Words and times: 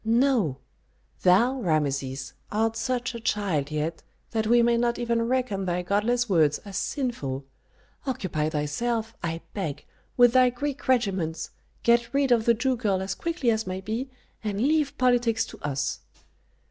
"No. 0.03 0.57
Thou, 1.21 1.57
Rameses, 1.61 2.33
art 2.51 2.75
such 2.75 3.13
a 3.13 3.19
child 3.19 3.69
yet 3.69 4.01
that 4.31 4.47
we 4.47 4.63
may 4.63 4.75
not 4.75 4.97
even 4.97 5.27
reckon 5.27 5.65
thy 5.65 5.83
godless 5.83 6.27
words 6.27 6.57
as 6.65 6.75
sinful. 6.75 7.45
Occupy 8.07 8.49
thyself, 8.49 9.15
I 9.21 9.41
beg, 9.53 9.85
with 10.17 10.33
thy 10.33 10.49
Greek 10.49 10.87
regiments, 10.87 11.51
get 11.83 12.15
rid 12.15 12.31
of 12.31 12.45
the 12.45 12.55
Jew 12.55 12.77
girl 12.77 12.99
as 12.99 13.13
quickly 13.13 13.51
as 13.51 13.67
may 13.67 13.79
be, 13.79 14.09
and 14.43 14.59
leave 14.59 14.97
politics 14.97 15.45
to 15.45 15.59
us." 15.63 15.99